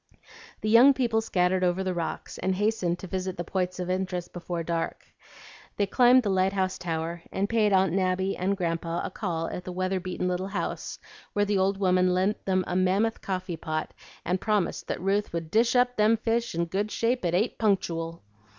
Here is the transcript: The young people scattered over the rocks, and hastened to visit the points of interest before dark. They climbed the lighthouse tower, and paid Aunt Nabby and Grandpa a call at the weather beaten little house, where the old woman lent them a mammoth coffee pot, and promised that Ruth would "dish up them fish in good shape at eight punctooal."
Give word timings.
The 0.61 0.69
young 0.71 0.95
people 0.95 1.21
scattered 1.21 1.63
over 1.63 1.83
the 1.83 1.93
rocks, 1.93 2.39
and 2.39 2.55
hastened 2.55 2.97
to 2.97 3.05
visit 3.07 3.37
the 3.37 3.43
points 3.43 3.79
of 3.79 3.87
interest 3.87 4.33
before 4.33 4.63
dark. 4.63 5.05
They 5.77 5.85
climbed 5.85 6.23
the 6.23 6.31
lighthouse 6.31 6.79
tower, 6.79 7.21
and 7.31 7.47
paid 7.47 7.71
Aunt 7.71 7.93
Nabby 7.93 8.35
and 8.35 8.57
Grandpa 8.57 9.01
a 9.05 9.11
call 9.11 9.45
at 9.49 9.63
the 9.63 9.71
weather 9.71 9.99
beaten 9.99 10.27
little 10.27 10.47
house, 10.47 10.97
where 11.33 11.45
the 11.45 11.59
old 11.59 11.77
woman 11.77 12.15
lent 12.15 12.43
them 12.45 12.63
a 12.65 12.75
mammoth 12.75 13.21
coffee 13.21 13.57
pot, 13.57 13.93
and 14.25 14.41
promised 14.41 14.87
that 14.87 14.99
Ruth 14.99 15.31
would 15.33 15.51
"dish 15.51 15.75
up 15.75 15.95
them 15.95 16.17
fish 16.17 16.55
in 16.55 16.65
good 16.65 16.89
shape 16.89 17.23
at 17.23 17.35
eight 17.35 17.59
punctooal." 17.59 18.21